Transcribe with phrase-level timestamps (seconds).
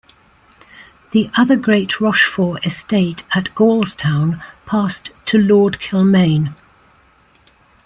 [1.11, 6.55] The other great Rochfort estate at Gaulstown passed to Lord Kilmaine.